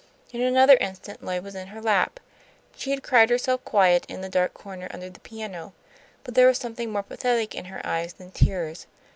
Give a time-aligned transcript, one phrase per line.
[0.33, 2.19] In another instant Lloyd was in her lap.
[2.75, 5.73] She had cried herself quiet in the dark corner under the piano;
[6.23, 8.87] but there was something more pathetic in her eyes than tears.